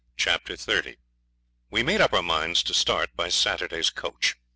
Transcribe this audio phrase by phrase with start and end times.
[0.17, 0.97] Chapter 30
[1.69, 4.35] We made up our minds to start by Saturday's coach.